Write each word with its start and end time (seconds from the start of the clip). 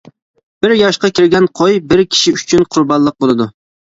بىر 0.65 0.71
ياشقا 0.77 1.09
كىرگەن 1.19 1.45
قوي-بىر 1.59 2.03
كىشى 2.15 2.33
ئۈچۈن 2.39 2.65
قۇربانلىق 2.77 3.17
بولىدۇ. 3.25 3.47